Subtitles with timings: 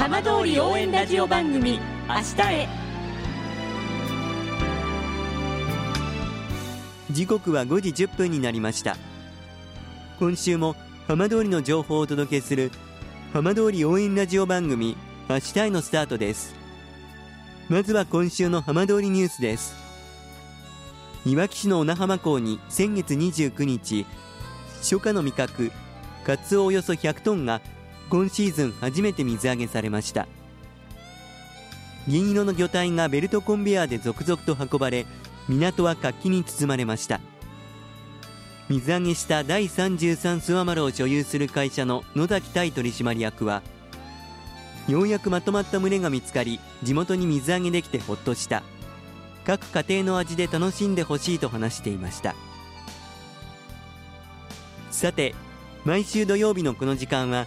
[0.00, 2.68] 浜通り応援ラジオ番組明日へ。
[7.10, 8.96] 時刻は5時10分になりました。
[10.18, 10.74] 今週も
[11.06, 12.70] 浜通りの情報をお届けする
[13.34, 14.96] 浜通り応援ラジオ番組
[15.28, 16.54] 明日へのスタートです。
[17.68, 19.74] まずは今週の浜通りニュースです。
[21.26, 24.06] いわき市の小名浜港に先月29日
[24.78, 25.72] 初夏の味覚
[26.24, 27.60] カツオおよそ100トンが
[28.10, 30.26] 今シーズン初めて水揚げされました。
[32.08, 35.06] 銀色の魚体がベルトコンベヤーで続々と運ばれ
[35.48, 37.20] 港は活気に包まれました。
[38.68, 43.62] 水揚げした第33諏訪丸を所有する会社の野崎対取締役は
[44.88, 48.62] ようやくまとまった群れが見つかり地元に水揚げできてほっとした。
[49.44, 52.34] 各家庭の味で楽しんでほしいと話していました。
[54.90, 55.34] さて
[55.84, 57.46] 毎週土曜日のこの時間は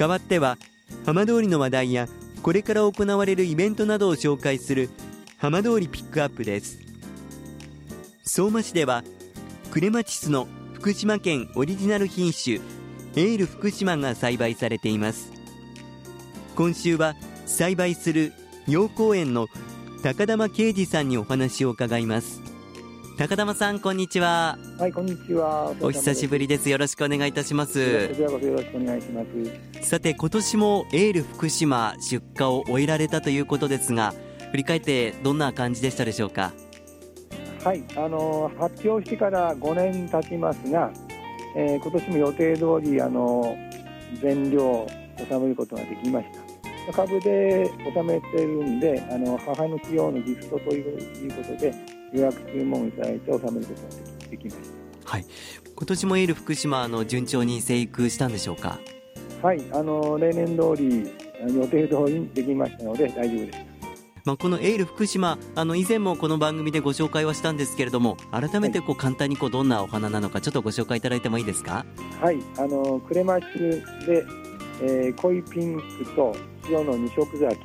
[0.00, 0.56] 代わっては
[1.04, 2.08] 浜通りの話題や
[2.40, 4.88] これから行われるイベントなどを紹介する
[5.36, 6.78] 浜通りピックアップです。
[8.24, 9.04] 相馬市では
[9.70, 12.60] クレマチスの福島県オリジナル品種
[13.14, 15.30] エール福島が栽培されています。
[16.56, 18.32] 今週は栽培する
[18.66, 19.48] 陽光園の
[20.02, 22.40] 高玉啓二さんにお話を伺います。
[23.20, 24.56] 高玉さんこんにちは。
[24.78, 25.74] はいこんにちは。
[25.82, 26.70] お久しぶりです。
[26.70, 27.78] よろしくお願いいたします。
[27.78, 29.22] よろしくお願いしま
[29.82, 29.86] す。
[29.86, 34.14] さて今年もエール福島出荷を終えられたということですが
[34.52, 36.54] 振り返ってどんな感じでしたでしょうか？
[37.62, 40.90] はいあの発表してから5年経ちますが、
[41.54, 43.54] えー、今年も予定通りあの
[44.22, 44.88] 全量を
[45.18, 46.26] 収めることができまし
[46.86, 46.92] た。
[46.94, 50.80] 株で収めてるんであの母の日用のギフトとい
[51.28, 51.74] うことで
[52.12, 54.56] 予約注文いただいて収めることができまし
[55.04, 55.24] たはい。
[55.76, 58.78] 今年もエール福島の順調に生育したんでしょうか？
[59.42, 59.62] はい。
[59.72, 61.10] あの例年通り
[61.54, 63.58] 予定通りにできましたので大丈夫です。
[64.26, 71.86] まあ、このエール福島あの以前もこの番組でご紹介はしたんですけれども改めてこう簡単にこうどんなお花なのかちょっとご紹介いただいてもいいですか？
[72.20, 72.36] はい。
[72.58, 74.26] あのクレマチで、
[74.82, 77.60] えー、濃いピンクと白の二色咲き、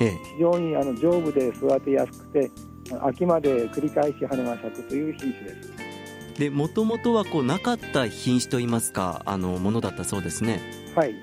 [0.00, 2.50] ええ、非常にあの丈夫で育てやすくて
[3.02, 5.72] 秋まで繰り返し花が咲くという品種です。
[6.38, 10.60] でもともとはこうなかった品種といいますかあのものだったそうですね。
[10.94, 11.14] はい。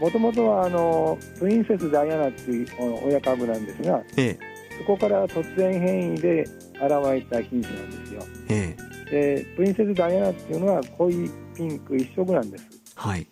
[0.00, 2.66] もともとはあのプリンセスダイアナっていう
[3.04, 4.38] 親株なんですが、ええ、
[4.78, 8.76] そこから突然変異で現れた品種なんですよ、え
[9.06, 12.64] え、でプリンセスダイアナっていうのは濃いピンク一色なんです。
[12.96, 13.26] はい。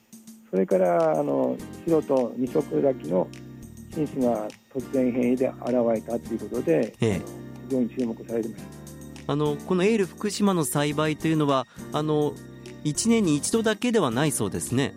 [0.51, 1.57] それからあの
[1.87, 3.27] 白と二色咲きの
[3.95, 7.21] 品種が突然変異で現れたということで、ええ、
[7.71, 8.65] 非常に注目されてまし
[9.27, 12.35] たあのこのエール福島の栽培というのはあの
[12.85, 14.95] 1年に一度だけではないそうですね。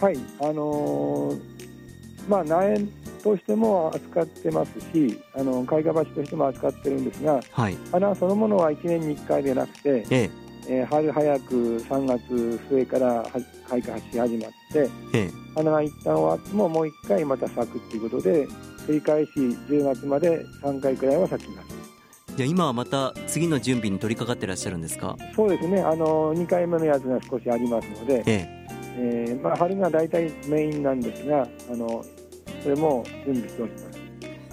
[0.00, 0.18] はい。
[0.40, 1.40] あのー、
[2.28, 2.86] まあ、苗
[3.24, 10.30] としても扱ってますしあの開花鉢としても扱ってるんですが、はい、花そのものは1年に1回でなくて、ええ。
[10.70, 13.26] えー、春早く3月末から
[13.68, 18.46] 開花し始まって、ええ、花が一旦終わってももう1回また咲くということで
[18.86, 21.77] 繰り返し10月まで3回くらいは咲きます。
[22.38, 25.16] じゃ今はまた次の準備に取り掛かってらっしゃるんですか？
[25.34, 25.80] そうですね。
[25.80, 28.68] あの2回目のやつが少しありますので、ええ。
[28.96, 32.04] えーまあ、春が大体メインなんですがあの
[32.62, 33.98] それも準備しております。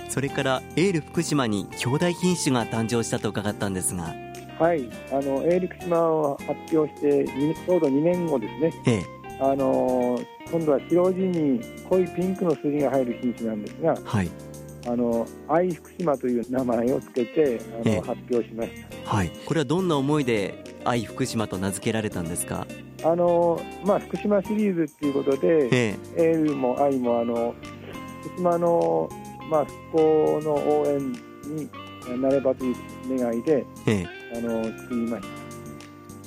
[0.09, 4.15] それからエール福島に兄弟品種が誕生したと伺ったんですが。
[4.57, 4.89] はい。
[5.11, 9.03] あのエール福島を発表してちょうど2年後ですね、ええ、
[9.39, 10.19] あの
[10.51, 14.31] 今度は白地に濃いピンクの筋が入る品種なんですが、はい、
[14.87, 18.69] あの愛福島という名前を付けてあの、ええ、発表しまし
[19.05, 22.67] た、はい、これはどんな思いで愛福島と名付けられたんですか？
[23.03, 27.53] あのまあ、福島シリーズっていうことで、ええ、エールも愛もあの
[28.21, 29.09] 福島の、
[29.49, 32.75] まあ、復興の応援になればという
[33.17, 34.07] 願いで、ええ、
[34.38, 35.27] あの作りました。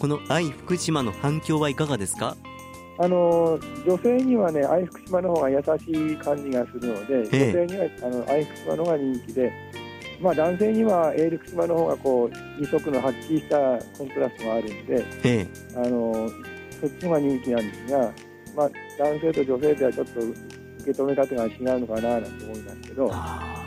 [0.00, 2.36] この愛福島の反響はいかがですか？
[3.00, 9.52] あの女性にはね愛福島の方が優しい感じがするので、え女性にはあの愛福島の方が人気で、
[10.20, 13.56] まあ、男性には永福島の方がこう二色のはっきりした
[13.96, 15.46] コントラストがあるんで、え
[15.76, 16.28] あの
[16.80, 18.12] そっちの方が人気なんですが、
[18.56, 20.34] まあ、男性と女性ではちょっと受
[20.84, 23.57] け止め方が違うのかなと思いますけど。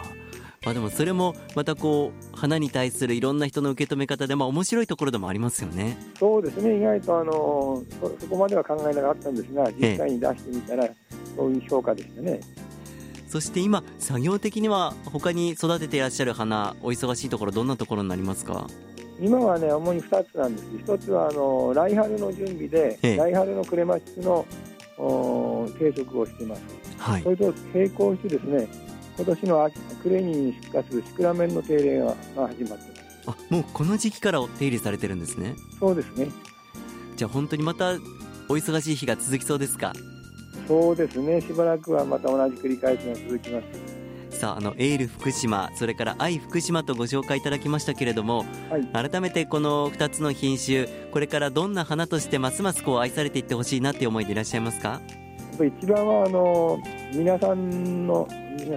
[0.63, 5.97] まあ、でもそれもまたこう花に対するいろんな人の受け止め方でまあ面白いところでもありますよね。
[6.19, 6.77] そうですね。
[6.77, 10.87] 意外とあのそそこまでは考えなかったんですが実際に出してみたら
[11.35, 12.41] そういう評価でしたね。
[13.27, 18.67] そして今作業的には他に育てていらっしゃる花お忙しいところどんなところになりますか？
[19.19, 20.67] 今はね主に2つなんです。
[20.85, 24.45] 1つはあの来春の準備で、ええ、来春のクレマチスの
[25.79, 26.61] 定食をしています、
[26.99, 28.67] はい、それと並行してですね
[29.17, 32.79] 今年の秋暮れに出荷するシクラメンの手入れが始まってます。
[33.27, 35.55] あもうこの時期からお手入れされてるんですね？
[35.79, 36.29] そうですね。
[37.15, 37.91] じゃあ本当にまた
[38.49, 39.93] お忙しい日が続きそうですか？
[40.67, 41.39] そうですね。
[41.41, 44.39] しばらくはまた同じ繰り返しが続きます。
[44.39, 54.99] さああのエール福島それから愛福島とご紹介いただきましたけれども、はい、改めてこの2つの品種これからどんな花としてますますこう愛されていってほしいなっていう思いでいらっしゃいますか？
[55.65, 56.79] 一番はあの
[57.13, 58.27] 皆さんの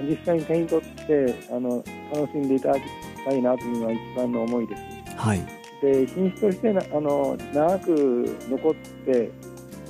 [0.08, 2.82] 実際に手に取ってあの楽しんでいただき
[3.24, 4.82] たいなというのが一番の思いです。
[5.16, 5.42] はい、
[5.82, 9.30] で品種としてあの長く残って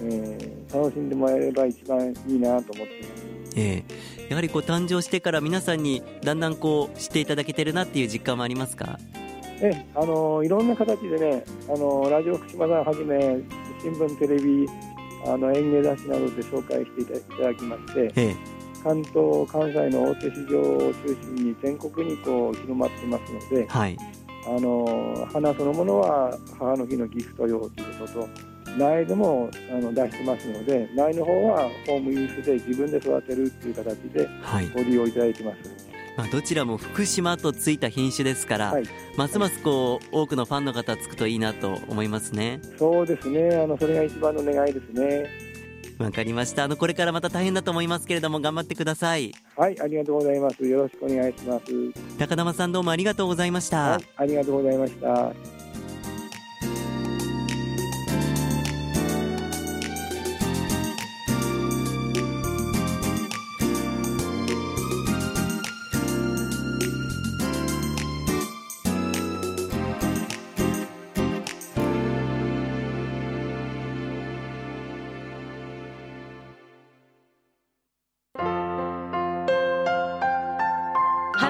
[0.02, 3.24] えー、楽しんでもらえれば一番いいなと思っています。
[3.56, 8.98] えー、やはりこう誕生してから皆さんにだんだんこう知っていただけてるなっていう実感もありますか？
[9.60, 13.38] えあのいろんな形でねあのラジオ福島さんはじめ
[13.80, 14.66] 新聞テレビ
[15.26, 18.36] あの園芸雑誌などで紹介していただきまして、え
[18.84, 23.96] 関東関西の大手市場を中心に全国にこう広まってますので、はい、
[24.46, 28.28] あの花そのものは母の日のギフト用ということと
[28.76, 34.28] 苗でもあの出してますので苗の方はホームユースで自分で育てるっていう形で
[34.74, 35.68] ご利用いただいてます。
[35.68, 35.73] はい
[36.16, 38.84] まあ、どちらも福島とついた品種ですから、はい、
[39.16, 42.60] ますますこう多くのファンの方つくといいなと思いますね。
[42.78, 43.56] そうですね。
[43.56, 45.28] あのそれが一番の願いですね。
[45.98, 46.64] わかりました。
[46.64, 49.32] あのこれからまた大変だと思いますけれども頑張ってください。
[49.56, 50.64] はい、ありがとうございます。
[50.64, 51.64] よろしくお願いします。
[52.18, 53.90] 高玉さんどうもありがとうございました。
[53.90, 55.63] はい、ありがとうございました。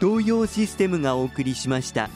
[0.00, 2.08] 東洋システムがお送りしました。